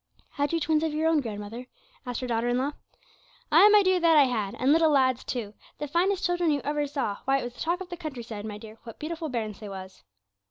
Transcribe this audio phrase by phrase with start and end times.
[0.31, 1.67] 'Had you twins of your own, grandmother?'
[2.07, 2.71] asked her daughter in law.
[3.51, 6.87] 'Ay, my dear, that I had, and little lads, too the finest children you ever
[6.87, 9.59] saw; why, it was the talk of the country side, my dear, what beautiful bairns
[9.59, 10.01] they was.'